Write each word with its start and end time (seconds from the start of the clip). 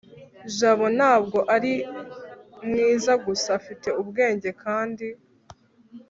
jabo 0.57 0.85
ntabwo 0.97 1.39
ari 1.55 1.73
mwiza 2.67 3.13
gusa, 3.25 3.47
afite 3.59 3.87
ubwenge, 4.01 4.49
kandi 4.63 5.07